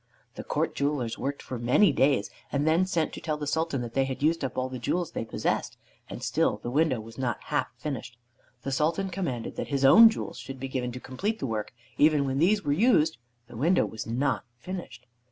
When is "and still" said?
6.09-6.57